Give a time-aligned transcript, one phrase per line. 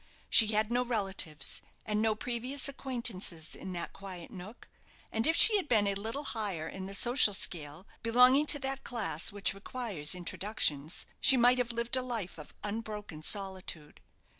[0.31, 4.67] She had no relatives, and no previous acquaintances in that quiet nook;
[5.11, 8.83] and if she had been a little higher in the social scale, belonging to that
[8.83, 14.01] class which requires introductions, she might have lived a life of unbroken solitude.